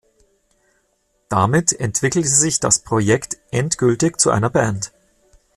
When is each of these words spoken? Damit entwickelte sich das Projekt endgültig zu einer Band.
Damit 1.29 1.79
entwickelte 1.79 2.27
sich 2.27 2.59
das 2.59 2.79
Projekt 2.79 3.37
endgültig 3.51 4.19
zu 4.19 4.31
einer 4.31 4.49
Band. 4.49 4.91